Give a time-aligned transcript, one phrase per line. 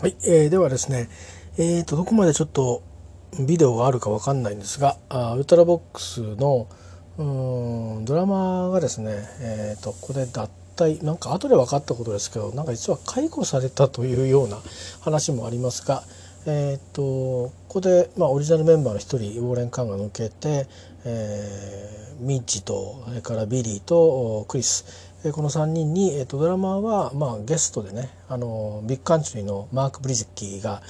[0.00, 1.10] はい、えー、ではですね、
[1.58, 2.82] えーと、どこまでちょっと
[3.38, 6.68] ビデオがあるかわかんないんですが、あウルトラボックスの
[7.18, 9.10] うんドラマーがですね、
[9.42, 14.56] えーと、ここで脱退なんか後で分かったことですけどなんか実は解雇されたというような
[15.02, 16.02] 話もありますが、
[16.46, 20.66] えーと、ここで、まあ、オリジナルメンバーの一人ウォーレン・カンが抜けて、
[21.04, 25.09] えー、ミッチとそれからビリーとクリス。
[25.22, 30.82] この3人に、えーと、ドラマーは、まあ、ゲストでねあのビッグカントリーのマーク・ブリズッキーが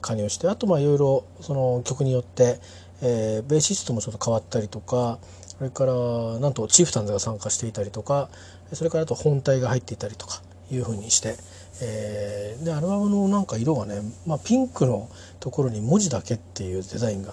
[0.00, 2.58] 加入してあといろいろその曲によって、
[3.02, 5.20] えー、ベーシストもちょっと変わったりとか
[5.58, 5.92] それから
[6.40, 8.30] なんとチーフタンズが参加していたりとか
[8.72, 11.36] それからあと本体が入っていたりとかいうふうにして、
[11.80, 17.32] えー、でアルバムのなんか色がね、まあ、ピンクのところに文字だけっていうデザインが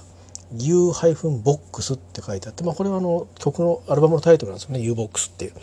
[0.59, 4.79] U-BOX って書いてあって、まあ、これはあの曲のアルバムのタイトルなんですよね。
[4.81, 5.53] U-BOX っていう。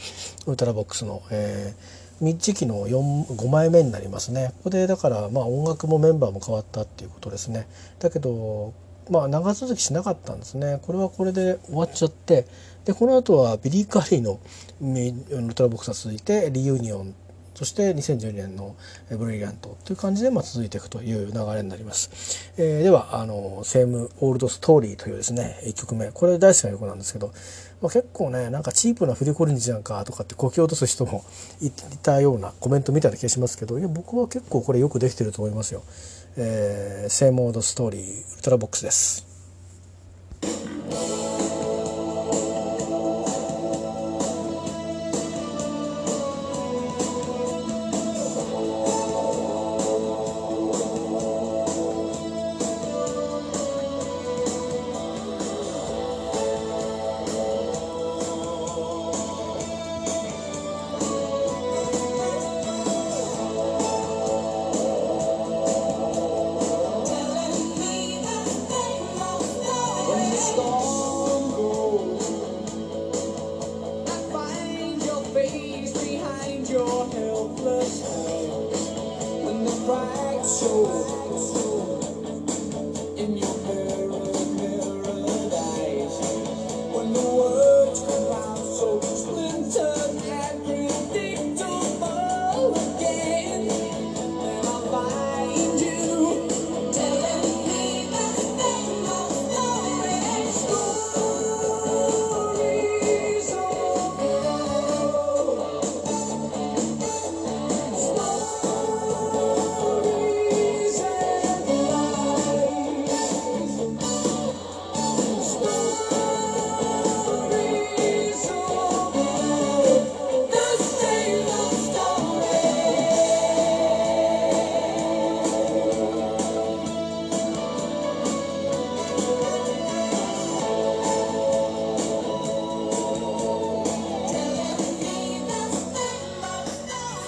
[0.47, 4.53] ウルトラボックスの、えー、ミッチ期の5枚目になりますね。
[4.59, 7.67] ここでだからまあ音楽もメンバーも変わったっていうことですね。
[7.99, 8.73] だけど
[9.11, 10.79] まあ長続きしなかったんですね。
[10.83, 12.47] これはこれで終わっちゃって。
[12.85, 14.41] でこの後はビリー・カリーの
[14.81, 17.15] ウルトラボックスが続いて Reunion
[17.55, 18.75] そして2012年の
[19.11, 22.53] Brilliant という感じでまあ続いていくという流れになります。
[22.57, 26.11] えー、では、あの、 Same Old Story というですね、1曲目。
[26.11, 27.33] これ大好きな曲なんですけど、
[27.81, 31.25] まあ、結構ね、なんかチープなフィル・コリンジなんかとかってこき落とす人も
[31.61, 35.83] いたようなコメントみたいな気がしますけど、いや、僕は結構これよくできてると思いますよ。
[36.37, 39.27] えー、セーム・オールド・ストーリー、ウルトラボックスです。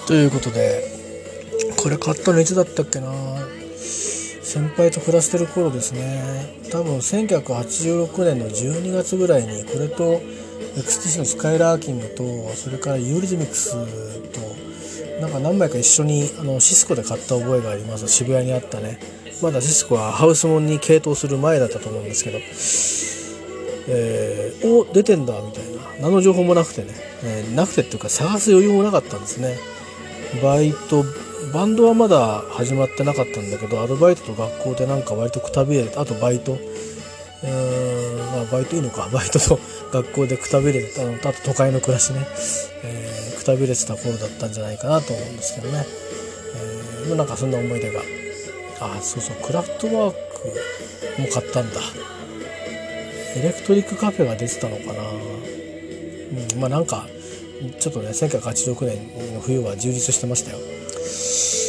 [0.07, 0.83] ということで
[1.81, 3.11] これ買ったのいつだったっけな？
[3.77, 6.55] 先輩と暮らしてる頃ですね。
[6.71, 10.21] 多分1986年の12月ぐらいにこれと
[10.77, 12.23] XTC のスカイラーキングと
[12.55, 13.73] それからユーリズミックス
[14.31, 14.39] と
[15.21, 18.07] なんか何枚か一緒にあのシスコで買った覚えがあります。
[18.07, 18.99] 渋谷にあったね。
[19.41, 22.39] まだシスコはハウスモンに傾倒する前だったと思うんですけど。
[23.87, 25.81] えー、お出てんだみたいな。
[26.01, 26.87] 何の情報もなくてね、
[27.23, 29.57] えー、なくてっていうか探す余裕もなかったんですね。
[30.41, 31.03] バイト
[31.53, 36.53] バンドはまだ始まってなかったんだけどアルバイトと学校でなんか割とくたびれてあとバイト。
[36.53, 39.07] うーんまあバイトいいのか。
[39.13, 39.59] バイトと
[39.93, 42.25] 学校でくたびれてたあと都会の暮らしね、
[42.83, 45.85] えー、くたびれてた頃だったんじゃないかなと思うんですけどね、
[47.07, 48.01] えー、なんかそんな思い出が。
[48.79, 50.13] あそうそうクラフトワー
[51.15, 51.79] クも買ったんだ。
[53.37, 55.03] Electric Cafe が出てたのかな。
[55.03, 57.07] うんまあなんか
[57.79, 60.57] ちょっとね1986年の冬は充実してましたよ。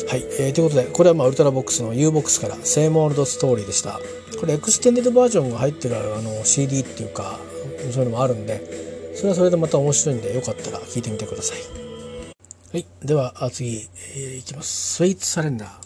[0.09, 4.01] はい、えー、ということでこれはまあウルトラボックスの U ボックスから Same Old Story でした。
[4.39, 7.39] これ extended version が入ってるあの CD っていうか
[7.91, 11.59] そういうのもあるんでそれはそれでまた面白いんでよかったら聞いてみてください。
[12.73, 14.97] はいでは次、えー、いきます。
[14.97, 15.86] Sweet Surrender。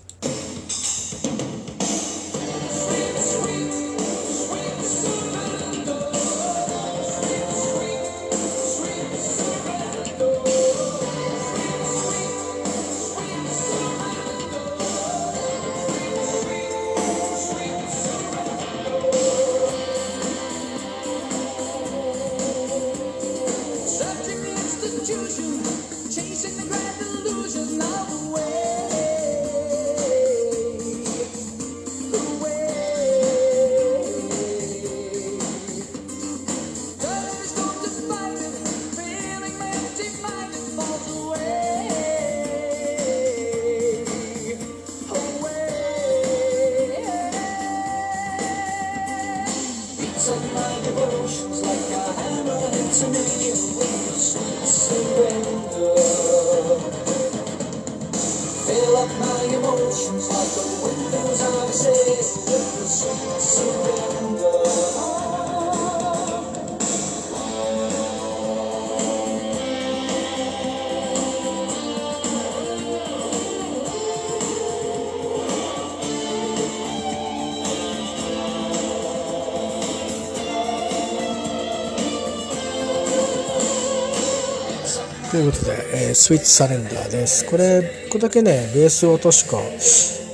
[85.40, 85.72] いうことで、
[86.08, 87.46] えー、スイッチサレンダーです。
[87.46, 89.58] これ、これだけね、ベース音しか、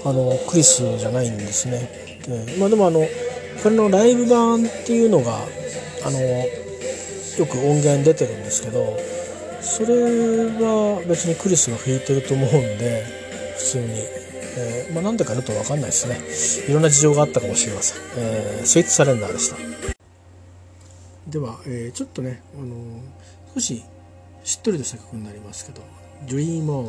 [0.05, 1.89] あの、クリスじゃないんですね。
[2.27, 3.07] でまあでもあの、
[3.63, 5.39] これのライブ版っていうのが、
[6.05, 8.99] あの、よく音源出てるんですけど、
[9.61, 13.05] それは別にクリスが弾いてると思うんで、
[13.57, 13.87] 普通に。
[14.59, 16.19] えー、まあなんでかちょっとわかんないですね。
[16.69, 18.03] いろんな事情があったかもしれません。
[18.17, 19.57] えー、スイッチサレンダーでした。
[21.29, 22.75] では、えー、ちょっとね、あの
[23.55, 23.85] 少し
[24.47, 25.83] しっとりとした曲になりますけど
[26.25, 26.87] 「Dream On」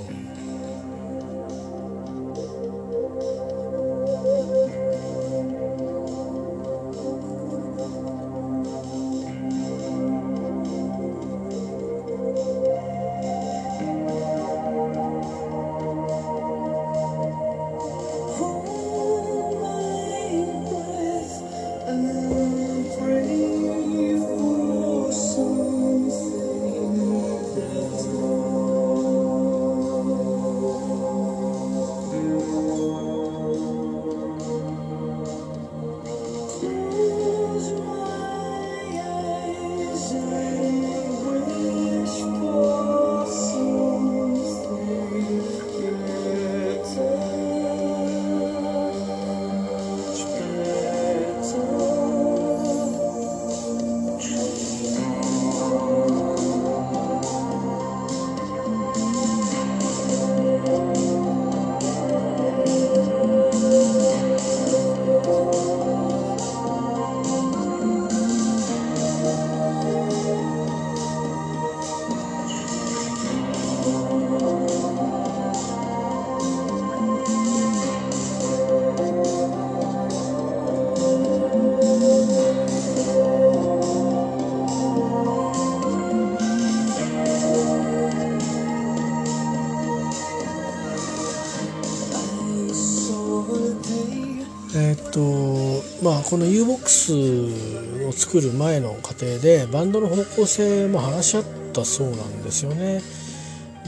[96.03, 101.43] まあこの U-BOX を作る前の過程でバンドの方向性も話し合っ
[101.73, 103.01] たそうなんですよね。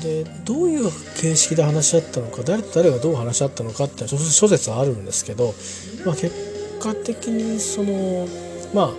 [0.02, 5.54] でどういう形式で話し合ったのか誰と誰がどう話し合ったのかって諸説あるんですけど、
[6.06, 6.32] まあ、結
[6.82, 8.26] 果的にその
[8.74, 8.90] まあ、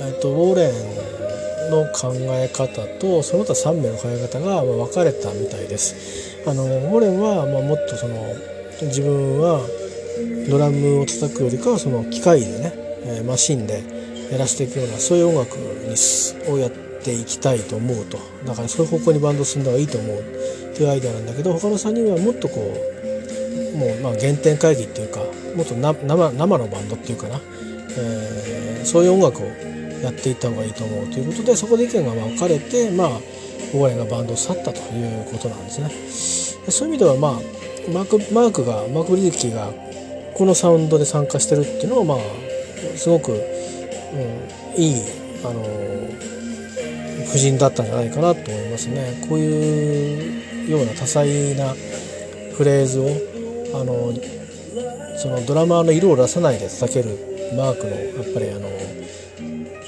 [0.00, 6.42] えーと、ウォーレンの考え方とその他3名の考え方が分かれたみたいです。
[6.46, 8.14] あのウォーレンはまあもっとその
[8.82, 9.60] 自分は
[10.48, 12.72] ドラムを叩くよりかはその機械でね、
[13.06, 13.82] えマシンで
[14.30, 15.94] やらせていくようなそういう音楽に
[16.52, 25.20] をやっていきたいと思うとだからそういう方向にバンド進んだ方がいいと思うっていうアイデアなんだけど他の3人はもっとこうもうま原点会議っていうか
[25.56, 25.96] もっと生
[26.58, 27.40] のバンドっていうかな、
[27.98, 29.46] えー、そういう音楽を
[30.02, 33.10] やっていった方がいいと思うということでそこで意見が分かれてまあ
[33.74, 36.70] 大家がバンドを去ったということなんですね。
[36.70, 37.32] そういう意味ではまあ
[37.92, 39.72] マークマークがマーク・ブリッキーが
[40.34, 42.18] このサウンドで参加してるっていうのはまあ
[42.96, 45.02] すごく、うん、いい
[45.44, 45.62] あの
[47.28, 49.20] 夫人だったんじゃないかなと思いますね。
[49.28, 51.74] こういうような多彩な
[52.54, 53.08] フレーズを
[53.74, 54.12] あの
[55.16, 57.18] そのドラマーの色を出さないで叩ける
[57.56, 58.68] マークのやっぱりあの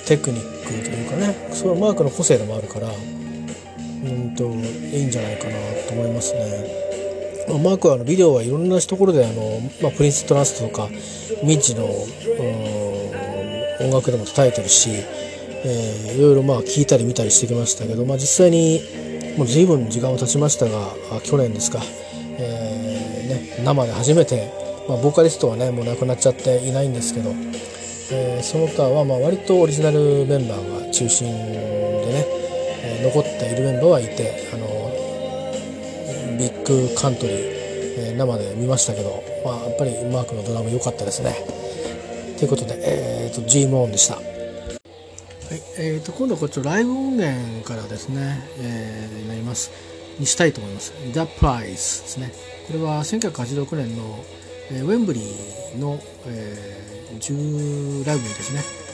[0.07, 5.57] テクニックというかねそのマークの個性でもあるからうんといいんじゃないかな
[5.89, 6.86] と思いますね。
[7.49, 10.89] まあマークはあのビデオはいろんなところであの、まあ、プリンス・トラストとか
[11.45, 11.85] ミッチの
[13.81, 18.81] 音楽でも叩いてるし、えー、いろいろまあ聞いたり見たりしてきましたけど、まあ、実際に
[19.37, 20.89] もう随分時間を経ちましたが
[21.23, 21.81] 去年ですか、
[22.39, 24.51] えーね、生で初めて、
[24.89, 27.31] まあ、ボーカリストはねもう亡くなっちゃっていないんですけど、
[28.13, 32.25] えー、その他はまあ割とオリジナルメンバーが中心でね、
[32.83, 34.76] えー、残っているメンバーはいてあの
[36.37, 41.35] ビッグカントリー、えー、生で見ましたけど、まあ、やっぱりマークのドラム良かったですね。
[42.39, 44.17] ということで、えーと、G モーンでした。
[44.17, 44.25] はい
[45.79, 49.71] えーと、今度はこっちライブ音源からですね、えー、になります
[50.19, 50.93] にしたいと思います。
[51.13, 52.33] The Prize ですね。
[52.67, 54.25] これは1986年の、
[54.73, 58.86] えー、ウェンブリーの、えー、10ライブですね。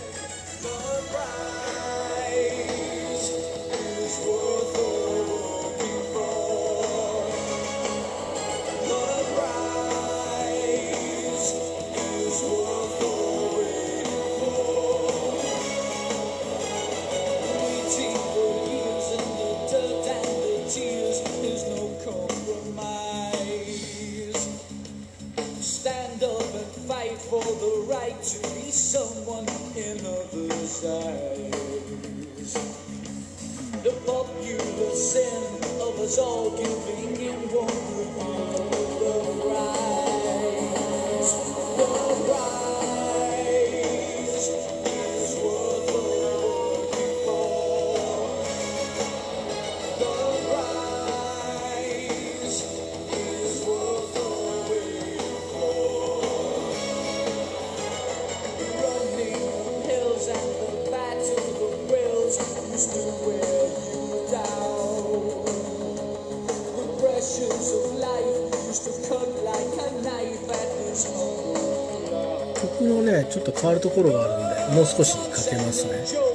[73.63, 76.32] 変わるところがあるんでもう少しかけますね。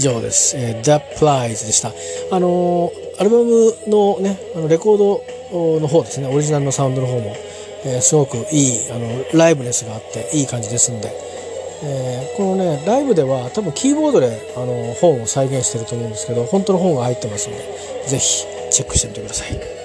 [0.00, 0.56] 上です。
[0.56, 1.92] えー The Plies でした。
[2.32, 7.36] あのーアルバムのね、あのレコードの方ですね、オリジナルのサウンドの方も、
[7.84, 11.12] えーすごくいい、あの、ライブネスがあっていい感じですんで、
[11.82, 17.58] えーこのね、ライブでは多分キーボードで、あの、本を再現してると思うんですけど、本当の本が入ってますんで、
[18.06, 19.80] ぜひチェックしてみてください。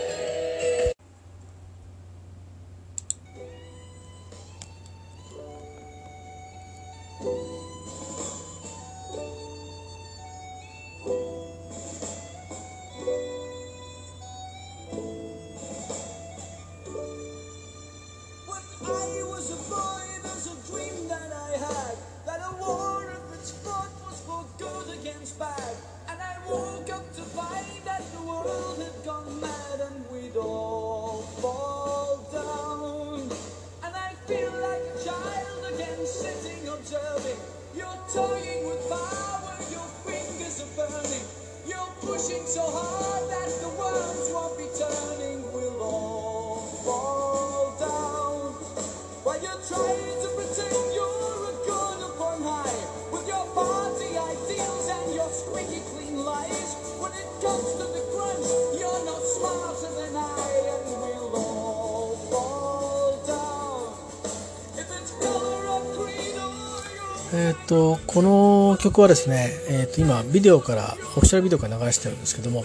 [67.33, 72.63] えーっとこの曲はですね、えーっと今ビデオからオフィシャルビデオから流してるんですけども、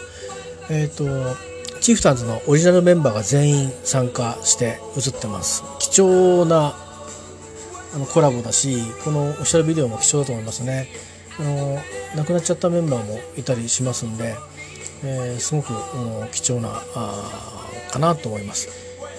[0.70, 1.04] えーっと
[1.80, 5.64] チーフタンズのオリジナルメンバーが全員参加して映ってます。
[5.78, 6.74] 貴重な
[7.94, 10.88] あのコラボだしこのオフィシャルビデオも貴重だと思いますね。
[11.38, 11.78] あの
[12.16, 14.36] 亡くなっちゃったメンバーもいたりしますんで、
[15.02, 18.68] えーすごく、うん貴重なあかなと思います、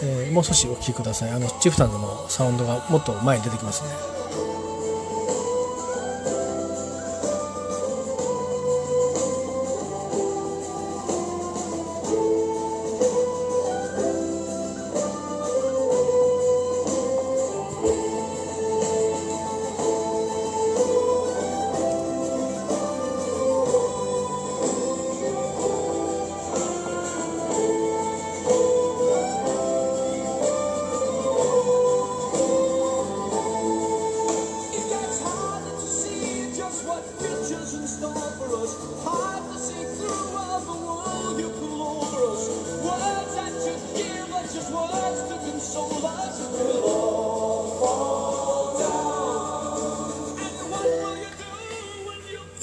[0.03, 1.31] えーもう少しお聴きください。
[1.31, 3.89] あのチーフタンズのサウンドがもっと前に出てきますね。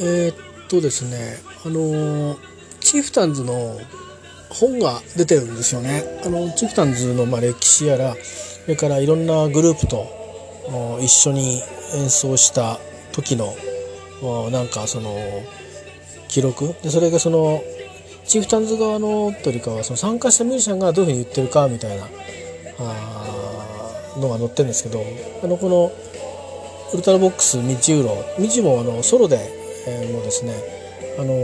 [0.00, 2.37] えーっとですねあの
[2.81, 3.79] チーフタンズの
[4.49, 6.05] 本が出てるんですよね。
[6.25, 10.07] あのチーフタンズのまあ歴史やらそれからいろんなグループと
[10.67, 11.61] お一緒に
[11.95, 12.79] 演奏した
[13.12, 13.55] 時の
[14.23, 15.19] おなんかその
[16.29, 16.75] 記録。
[16.83, 17.62] でそれがその
[18.28, 22.06] チーフタンズ側のというかはその参加したミュージシャンがどういうふうに言ってるかみたいな
[22.78, 25.02] あのが載ってるんですけど
[25.42, 25.90] あのこの
[26.92, 29.38] ウルトラボックスミチウロミチもあのソロで、
[29.87, 30.52] えーもうですね
[31.18, 31.35] あの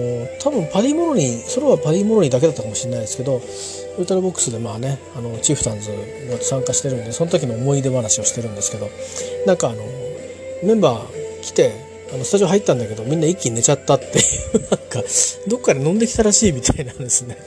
[0.41, 3.43] 多分パディモロニーソロはパディモロニーだけだったかもしれないですけど
[3.97, 5.91] ウルトラボックスでまあねあのチーフタンズ
[6.31, 8.89] が参加してるんでその時の思い出話をしてるんですけど
[9.47, 9.83] なんかあの
[10.63, 14.21] メンバー来てあのスタジオ入ったんだけどみんな一気に寝ちゃったってい
[14.55, 15.03] う なんか
[15.49, 17.39] どっかで飲んできたらしいみたいなんですね。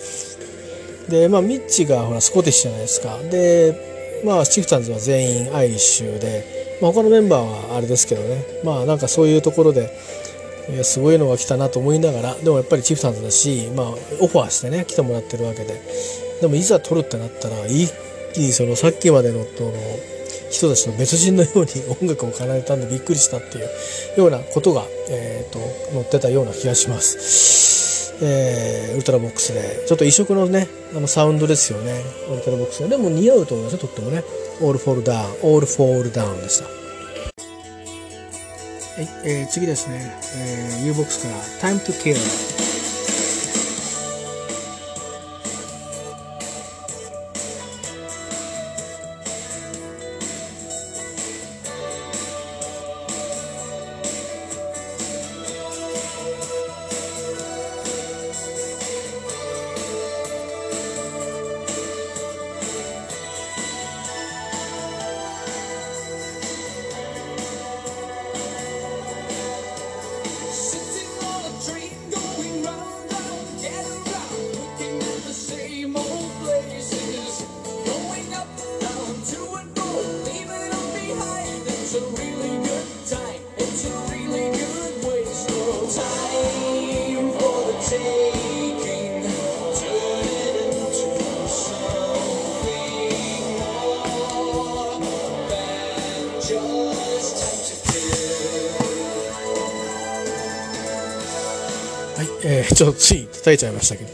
[1.09, 3.19] でまあミッチがほらスコティッシュじゃないですか。
[3.29, 7.39] でまあチーフタンズは全員アイリッシュで、まあ、他のメンバー
[7.71, 8.43] はあれですけどね。
[8.63, 9.89] まあなんかそういうところで
[10.83, 13.87] すごいのが来たなと思いながらでもやっぱりチフタンズだし、まあ、
[14.19, 15.81] オファーしてね来てもらってるわけで。
[16.41, 17.91] でもいざ撮るってなったら一
[18.33, 19.71] 気にそのさっきまでのその
[20.49, 23.67] 人たちの別人のように音楽を奏でたんでびっくりしたっていう
[24.19, 25.59] ようなことが、えー、と
[25.93, 32.01] 載ってたような気がします、えーウルトラボックスでちょっと異色のねあのサウンドですよね。
[32.31, 34.23] ウルトラボックスでも似合うと思いますよとってもね。
[34.59, 36.65] オールフォールダウンオールフォールダウンでした。
[36.65, 36.73] はい、
[39.23, 41.21] えー次ですね、えー、U-BOX
[41.61, 42.66] から Time to Kill
[102.77, 104.09] ちょっとつい叩いちゃいましたけど、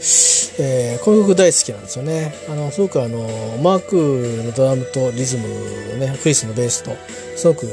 [0.64, 2.32] えーこの曲大好きなんですよね。
[2.48, 3.18] あの、すごくあの、
[3.62, 5.44] マークのドラムとリズム
[5.92, 6.96] をね、クリスのベースと、
[7.36, 7.66] すごく、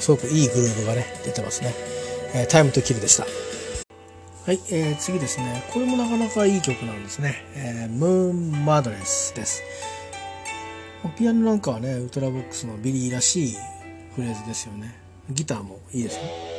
[0.00, 1.74] すごくいいグルーヴがね、出てますね。
[2.32, 3.24] えー Time to Kill でした。
[3.24, 5.64] はい、えー次ですね。
[5.72, 7.44] これもなかなかいい曲なんですね。
[7.56, 9.64] えー Moon Madness です。
[11.18, 13.56] ピアノなんかはね、ウルトラボックスのビリーらしい
[14.14, 14.96] フレーズですよね。
[15.28, 16.49] ギターもいいですね。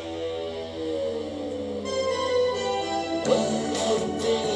[3.23, 4.50] Oh, whoa, whoa.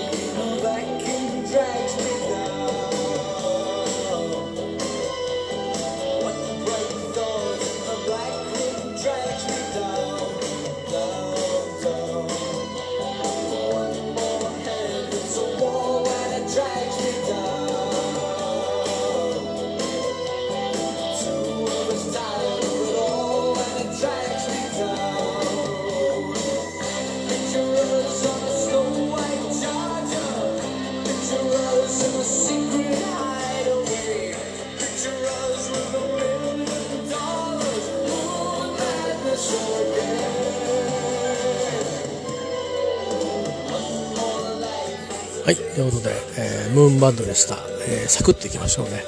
[45.46, 47.58] はい、ということで、えームーンバンドでした。
[47.88, 49.04] えーサクッといきましょうね。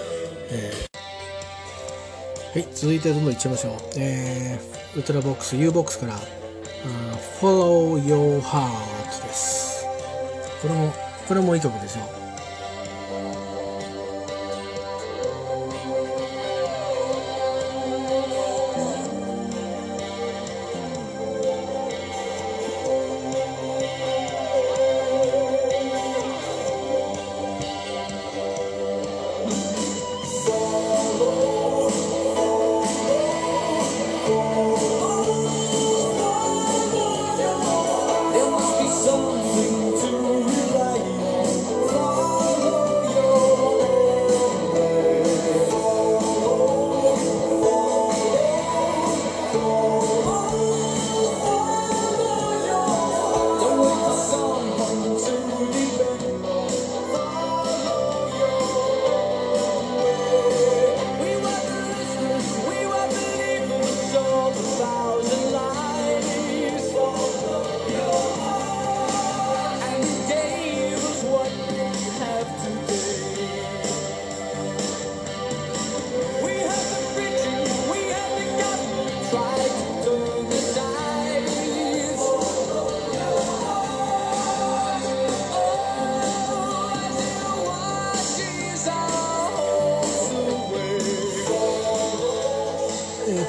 [0.52, 3.73] えーはい、続いてどんどんいっちゃいましょう。
[3.97, 6.13] えーウルトラボックス、U ボックスから、
[7.41, 9.84] Follow Your Heart です。
[10.62, 10.93] これも、
[11.28, 12.17] これもいい曲ですよ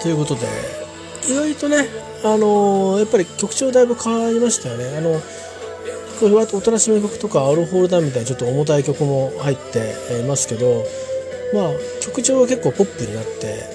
[0.09, 0.47] ということで。
[1.29, 1.87] 意外とね
[2.25, 4.97] あのーやっぱり曲調だいぶ変わりましたよね。
[4.97, 5.21] あの
[6.18, 9.94] これ割とおとなしめ曲とかアルホールダンみたいなちょっと重たい曲も入って
[10.27, 10.83] ますけど
[11.53, 13.25] まあ曲調は結構ポップになっ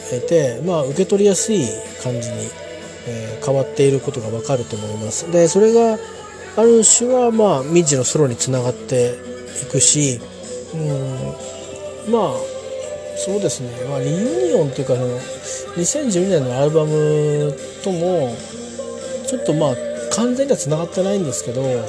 [0.09, 1.67] ていてまあ受け取りやすい
[2.01, 2.49] 感じに、
[3.07, 5.31] えー変わっていることがわかると思います。
[5.31, 5.99] でそれが
[6.55, 9.15] ある種はまあ未知のソロにつながって
[9.61, 10.19] いくし
[10.73, 10.77] う
[12.09, 12.52] んまあ
[13.15, 15.19] そうですね、まあ、リユニオンっていうかその
[15.77, 18.35] 2012年のアルバムとも
[19.27, 19.75] ちょっとまあ
[20.15, 21.83] 完全にはつながってないんですけど、うん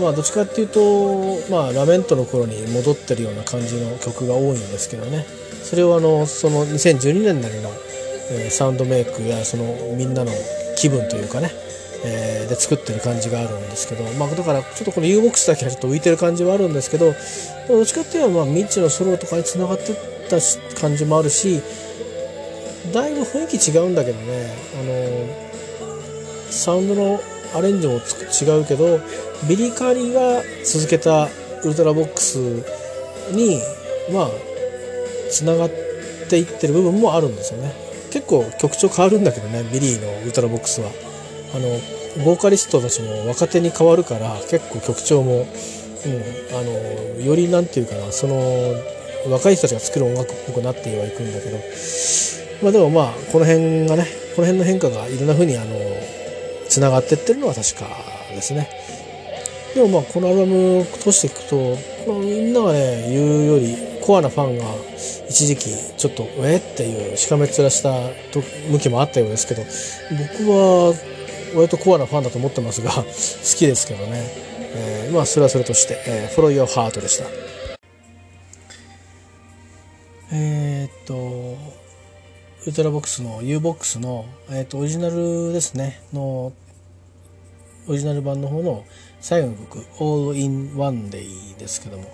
[0.00, 5.24] まあどっちかっていうと、まあ、ラメントの頃に戻ってるような感じの曲が多いんですけどね。
[5.62, 7.70] それをあのその2012年なりの、
[8.30, 9.64] えーサウンドメイクやその
[9.96, 10.32] みんなの
[10.76, 11.50] 気分というかね、
[12.04, 17.14] えーで作ってる感じがあるんですけど、まあ、だからちょっとこの U-BOX だけはちょっと浮いてる感じはあるんですけど
[17.68, 19.96] どっちかっていうとまあミッチのソロとかにつながってっ
[20.28, 20.36] た
[20.80, 21.60] 感じもあるし
[22.92, 27.20] だいぶ雰囲気違うんだけどねあのサウンドの
[27.54, 29.00] アレンジも違うけど
[29.48, 31.28] ビリー・カリーが続けた
[31.64, 32.38] ウルトラボックス
[33.32, 33.60] に
[34.12, 34.30] まあ
[35.30, 35.70] つながっ
[36.28, 37.72] ていってる部分もあるんですよね。
[38.10, 40.90] 結構曲調変わるんだけどねビリーのウルトラボックスは。
[41.54, 45.46] あのボーカリストたちも若手に変わるから結構曲調も、うん、
[46.56, 48.34] あのよりなんていうかなその
[49.30, 51.58] 若い人たちが作る音楽っぽくなってはいくんだけど
[52.62, 55.76] まあでもまあこの辺がねこの辺の変化がいろんな風にあの
[56.68, 57.86] つながってってるのは確か
[58.30, 58.68] ですね。
[59.74, 61.76] でもまあこのアルバムを通していくと、
[62.10, 64.64] まあ、みんながね言うよりコアなファンが
[65.28, 67.92] 一時期ちょっとえっていうしかめっ面した
[68.70, 69.62] 向きもあったようですけど
[70.38, 71.13] 僕は
[71.54, 73.04] 割とコアなファンだと思ってますが 好
[73.56, 74.30] きですけどね、
[74.76, 77.24] えーまあそれはそれとして「えー、Follow Your Heart」でした。
[80.32, 81.14] えーっと
[82.64, 86.00] ウルトラボックスの U-BOX の、えーっとオリジナルですね。
[86.12, 86.52] の
[87.86, 88.84] オリジナル版の方の
[89.20, 92.04] 最後の曲「All in One Day」ですけども。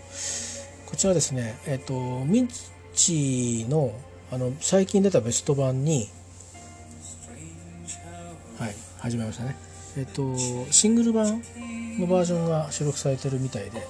[0.91, 2.49] こちらですねえっ、とミン
[2.95, 3.93] チの
[4.33, 6.09] あの最近出たベスト版に
[9.01, 9.57] 始めましたね。
[9.97, 10.37] えっ、と
[10.71, 11.43] シングル版
[11.99, 13.83] のバージョンが収録されてるみたいで、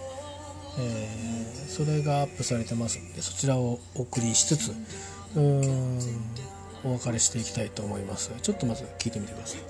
[0.78, 1.30] えー
[1.70, 4.70] それがアップされてますのでそちらをお送りしつつ
[5.36, 5.98] うーん
[6.84, 8.32] お別れしていきたいと思います。
[8.42, 9.60] ちょっとまず聞いてみてください。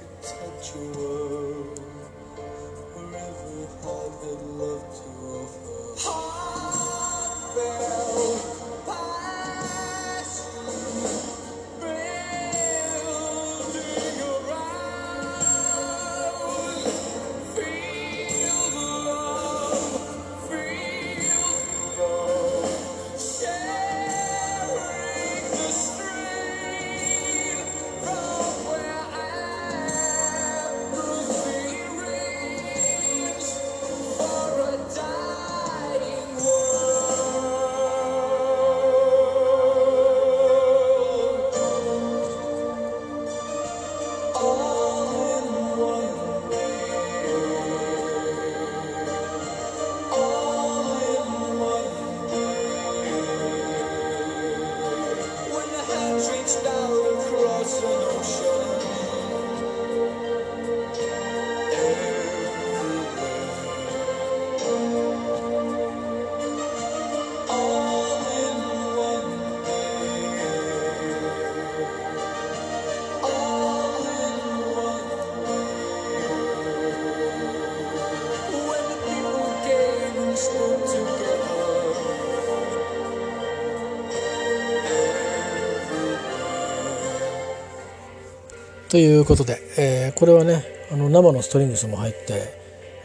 [88.90, 92.53] ということで、えーこれはねあの生のストリングスも入って、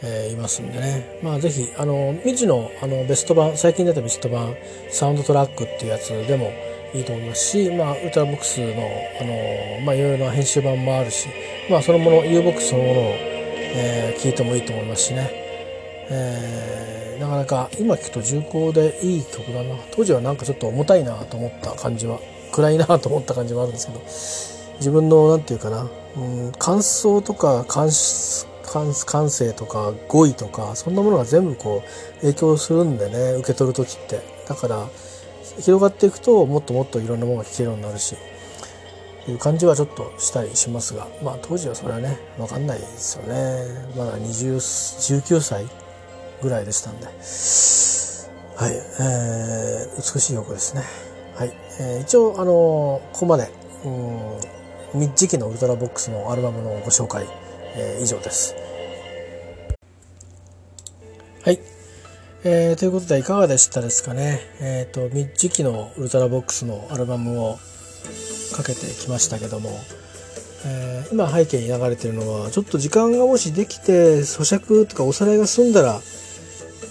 [0.02, 1.20] えーいますんでね。
[1.22, 4.54] まあぜひあの未知のあのベスト版最近出たベスト版
[4.90, 6.50] サウンドトラックっていうやつでも
[6.92, 8.66] いいと思いますし、まあ、ウルトラボックスの
[9.20, 11.28] あの、まあ、いろいろな編集版もあるし、
[11.70, 13.04] まあ、そのもの U ボックスそのものを、
[13.78, 15.30] えー聞いてもいいと思いますしね、
[16.10, 19.76] えーなかなか今聞くと重厚でいい曲だな。
[19.90, 22.18] 当時はなんかちょっと重たいなと思った感じは
[22.52, 24.55] 暗いなと思った感じはあるんですけど。
[24.76, 27.90] 自分のなんていうかな、うん、感想とか感
[28.64, 34.36] 感感性とか語彙とかそんなものが全部こう影響するんでね受け取る時って。
[34.46, 34.88] だから
[35.60, 38.16] 広がっていくともっともっといろんなものが聞けるようになるし
[39.28, 43.64] いう感じはちょっとしたりしますがまあ当時はそれはね分かんないですよね。
[43.96, 45.66] まだ20 19歳
[46.42, 47.06] ぐらいでしたんで。
[47.06, 47.12] は
[48.68, 50.82] い、えー美しい曲ですね。
[51.34, 52.52] はい、えー一応あの
[53.12, 53.50] ここまで。
[53.84, 54.55] うん
[54.96, 57.26] ミッジ期のウルトラボックスのアルバムのご紹介、
[57.74, 58.54] えー以上です。
[61.44, 61.60] はい、
[62.44, 64.40] えーということでいかがでしたですかね。
[64.58, 67.58] えっ、とミッジ期のウルトラボックスのアルバムを
[68.56, 69.68] かけてきましたけども、
[70.64, 76.00] えー今背景に流れてるのはちょっと時間がもしできて咀嚼とかおさらいが済んだら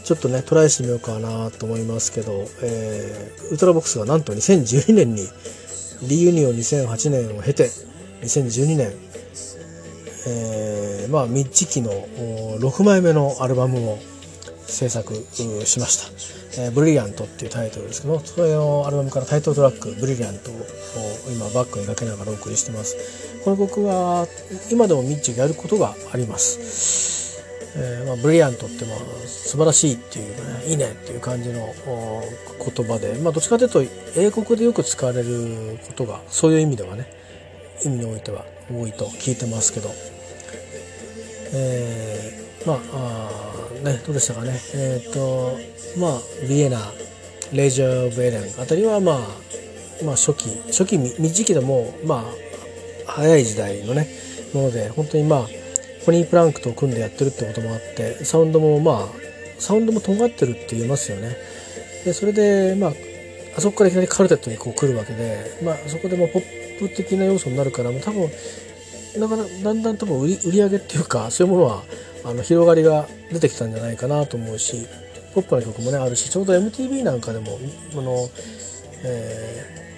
[0.04, 5.28] ちょっとねトライしてみようかなと思いますけど、えーウルトラボックスがなんと2012年に
[6.08, 7.72] リユニオン2008年を経て
[8.22, 8.92] 2012年、
[10.28, 14.00] えーまあミッチ期の6枚目のアルバムを
[14.66, 20.56] 制作しました、えーブリリアントっていうタイトルですけどそれのアルバムからタイトルトラック「ブリリアント」を
[21.32, 22.96] 今バックにかけながらお送りしてます。
[23.44, 24.28] この曲は
[24.72, 27.44] 今でもミッチがやることがあります。
[27.78, 28.98] えーまあ、ブリリアントってまあ
[29.28, 33.84] 素晴らしいっていうかねいいねっていう感じの言葉で、まあ、どっちかというと
[34.16, 37.12] 英国でよく使われることがそういう意味ではね
[37.86, 39.90] 意味においては多いと聞いてますけど、
[41.54, 43.30] えーまあ
[43.84, 44.60] ねどうでしたかね。
[44.74, 45.58] えっ、と
[45.98, 46.20] まあ
[46.50, 46.80] ビエナ
[47.54, 49.18] レジャー・オブ・エレンあたりはまあ
[50.04, 52.26] まあ初期初期未時期でもま
[53.08, 54.08] あ早い時代のね
[54.54, 55.48] もので本当にまあ
[56.06, 59.08] ポニープランクと組んでやってるってこともあってサウンドもまあ
[59.60, 61.38] サウンドも尖ってるって言いますよね。
[62.04, 62.94] でそれでまあ
[63.58, 68.30] あそこからいきなりカルテットにこう来るわけで、まあ、そこでもポップ的な要素になるから多分
[69.20, 71.84] だからだんだん多分売り売り上げっていうかそういうものは
[72.24, 74.86] あの広がりが出てきたんじゃないかなと思うし
[75.34, 77.60] ポップな曲もねあるしちょうど MTV なんかでも
[77.94, 78.30] この、
[79.04, 79.92] え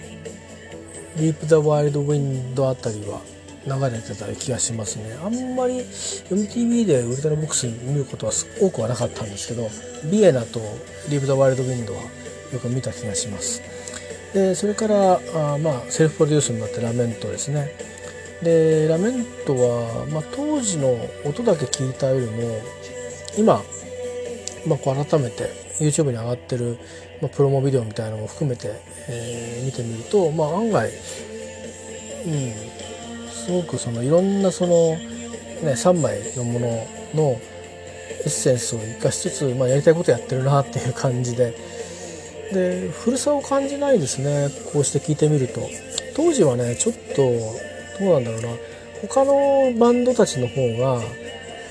[1.16, 3.20] ー、Deep the Wild Wind あたりは
[3.66, 5.18] 流れてた気がしますね。
[5.22, 9.68] あんまり MTV でウルトラボックス見ることは多くはなかったんですけど
[10.10, 10.60] ビエナと
[11.08, 12.00] Deep the Wild Wind は
[12.52, 13.77] よく見た気がします。
[14.34, 17.72] でそれからあまあセルフプロデュースになってラメントですね。
[18.42, 22.60] でラメントは、まあ、当時の音だけ聞いたよりも
[23.36, 23.62] 今、
[24.66, 26.78] まあ、こう改めて YouTube に上がってる、
[27.20, 28.70] まあ、プロモビデオみたいなのも含めて、
[29.08, 32.52] えー見てみると、まあ、案外、うん、
[33.30, 36.68] すごくそのいろんなその、ね、3枚のもの
[37.14, 41.54] のエッセンスを生かしつつ、まあ、やりたいことやってるなっていう感じで
[42.52, 44.48] で古さを感じないですね。
[44.72, 45.68] こうして聞いてみると。
[46.16, 47.22] 当時はねちょっと
[48.02, 48.48] どうなんだろうな。
[49.08, 51.00] 他のバンドたちの方が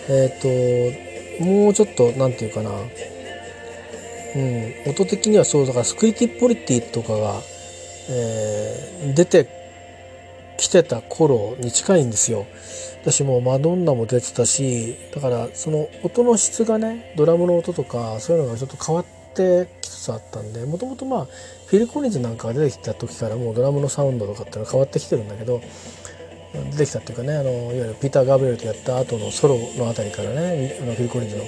[0.10, 2.72] えっ、ともうちょっとなんていうかな。
[4.36, 7.42] うん音的にはそうだからスクイティポリティとかが、
[8.10, 9.48] えー出て
[10.58, 12.46] きてた頃に近いんですよ。
[13.02, 19.06] 私もマドンナも出てたしだからその音の質がねドラムの音とかそういうのがちょっと変わっ
[19.38, 21.28] てきつつあったんでもともとまあ
[21.68, 25.62] フィル・コリンズなんかが出てきた時からもうドラムのサウンドとかっていうのは変わってきてるんだけど
[26.72, 31.44] 出てきたっていうかねあのいわゆるピーター・ガブリエルとやった後のソロのあたりからねあのフィル・コリンズの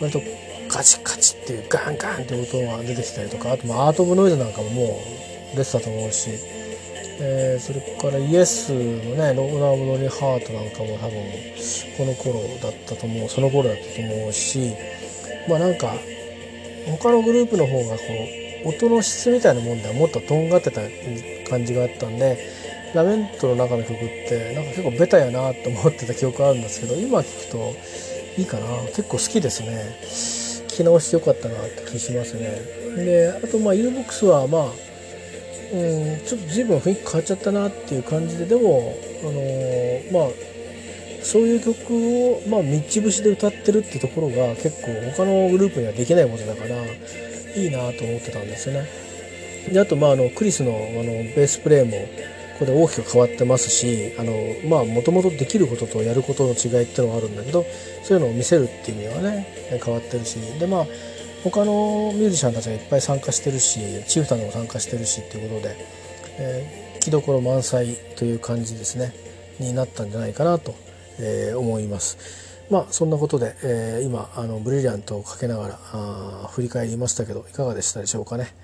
[0.00, 0.20] 割と
[0.68, 5.00] カチカチっていうガンガンって音が出てきたりとかあとまあアート・オブ・ノイズなんかもも
[5.54, 6.30] う出てたと思うし、
[7.20, 8.78] えーそれからイエスの
[9.16, 11.18] ね「ローナー・ブ・ロニー・ハート」なんかも多分
[11.96, 14.72] この頃だったと思うその頃だったと思うし
[15.48, 15.94] まあなんか
[16.96, 18.02] 他のグループの方がこ
[18.64, 20.80] う音の質みたいなもんではもっととんがってた
[21.48, 22.38] 感じがあったんで
[22.94, 23.98] ラメントの中の曲っ
[24.28, 27.74] てなんか結構ベタやなと思ってた記憶あるんですけど今聞くと
[28.38, 28.66] いいかな。
[28.94, 29.98] 結構好きですね。
[30.02, 32.60] 聞き直してよかったなって気しますね。
[33.04, 34.62] であとまあ U ボックスはまあ
[35.72, 40.28] うんちょっと随分雰囲気変わっちゃったなっていう感じででもあのーまあ
[41.28, 46.74] そういう曲を、まあ、みっち節で歌ってるってところが結構他のグループにはできないことだから
[47.54, 48.88] いいなと思ってたんですよね。
[49.70, 51.98] であと、まあ、あのクリスのあのベースプレーも
[52.54, 54.32] ここで大きく変わってますしあの
[54.70, 57.66] まあもともとできることとやることの違いっていうのがあるんだけど
[58.04, 60.38] そういうのを見せるっていう意味ではね変わってるし。
[60.58, 60.86] でまあ
[61.44, 65.76] 他のミュージシャンたちがいっぱい参加してるしチーフタンも参加してるしっていうことで、
[66.38, 69.12] えー、気どころ満載という感じですね。
[69.60, 70.74] になったんじゃないかなと、
[71.18, 72.18] えー思います。
[72.70, 78.54] まあそんなことで、えー今あのブリリアントをかけながらあ振り返りましたけどいかがでしたでしょうかね。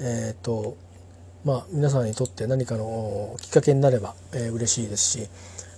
[0.00, 0.76] えっ、と
[1.44, 5.28] まあ皆さんにとって何かのきっかけになれば、えー嬉しいですし、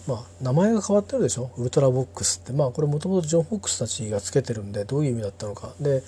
[0.06, 1.50] まあ、名前が変わってるでしょ？
[1.58, 6.02] ウルトラボックスってまあこれもともとジョン・フォックスたちがつけてるんでどういう意味だったのかで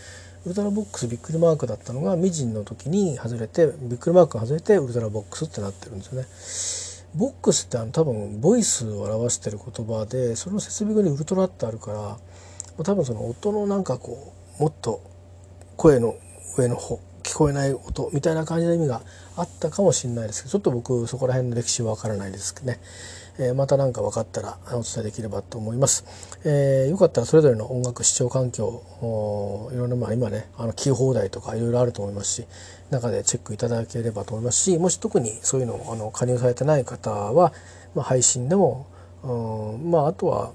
[0.45, 6.27] ウルトラボックスびっくりマークだったのがミジンの時に外れてびっくりマークが外れてウルトラボックスってなってるんですよね。
[7.15, 11.93] ボックスってあの多分ボイスを表してる言葉でその設備語にウルトラってあるか
[12.79, 15.03] ら多分その音のなんかこうもっと
[15.77, 16.17] 声の
[16.57, 19.03] 上の方聞こえない音みたいな感じの意味が
[19.37, 22.81] あったかもしれないですけどちょっと僕そこら辺の歴史は分からないですけどね、
[23.39, 26.05] え、また何か分かったらお伝えできればと思います、
[26.45, 28.83] えー、よかったらそれぞれの音楽視聴環境
[29.73, 32.47] いろんなまあ今ねあの聞き放題とかいろいろあると思いますし
[32.91, 34.63] 中でチェックいただければと思います。
[34.63, 37.53] しもし特にそういうのあの加入されてない方は、
[37.95, 38.87] まあ、配信でも
[39.23, 40.53] まああとは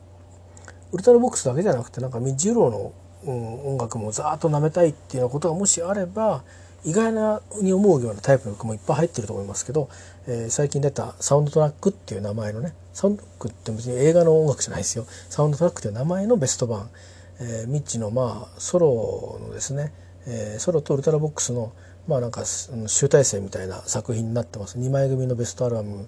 [0.91, 2.93] ウルトラボックスだけじゃなくてなんかミッジュローの、
[3.25, 6.43] うん、音楽もざーっと舐めたいっていうようなことがもしあれば
[6.85, 9.89] 意外なに思うようなタイプの曲もいっぱい入ってると思いますけど、
[10.27, 15.05] えー、最近出たサウンドトラックっていう名前のねサウンドトラックって別に映画の音楽じゃないですよ。
[15.29, 16.89] サウンドトラックっていう名前のベスト版、
[17.39, 19.91] えー、ミッチのまあソロのですね、
[20.27, 21.73] えー、ソロとウルトラボックスの
[22.07, 24.77] まあなんか集大成みたいな作品になってます。
[24.77, 26.07] 2枚組のベストアルバム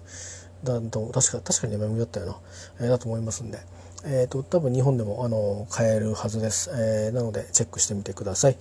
[0.64, 2.36] だと確か確かに2枚組だったよな、
[2.80, 3.58] えー、だと思いますんで。
[4.04, 8.56] えーと、多分日本でもあの買えるはずです、えー、なのでチェックしてみてください。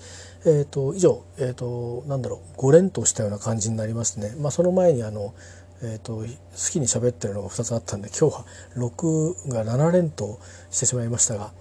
[0.46, 4.36] えーと、以上、えーと、なんだろう5連投したような感じになりますね。
[4.40, 5.34] まあ、その前にあの、
[5.82, 6.26] えー、と好
[6.72, 10.40] きに喋ってるのが2つあったんで今日は6が7連投
[10.72, 11.52] してしまいましたが、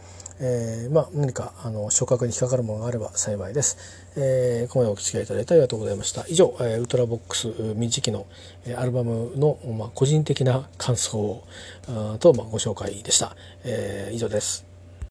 [0.41, 3.77] えー、まあ、何かあの触覚に引っかかるものがあれば幸いです。
[4.21, 6.25] えー、ここまでお付き合いいただいてありがとうございました。
[6.29, 8.27] 以上、えー、ウルトラボックスミジキの、
[8.67, 11.45] えアルバムの、まあ、個人的な感想
[12.19, 13.37] と、まあ、ご紹介でした。
[13.63, 14.68] えー、以上です。